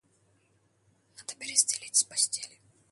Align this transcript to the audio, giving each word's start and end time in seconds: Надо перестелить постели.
Надо 1.15 1.35
перестелить 1.35 2.07
постели. 2.09 2.59